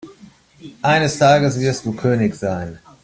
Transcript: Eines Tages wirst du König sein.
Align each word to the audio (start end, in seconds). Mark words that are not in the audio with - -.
Eines 0.81 1.19
Tages 1.19 1.59
wirst 1.59 1.85
du 1.85 1.93
König 1.93 2.33
sein. 2.33 2.79